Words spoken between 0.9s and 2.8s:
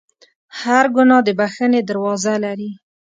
ګناه د بخښنې دروازه لري.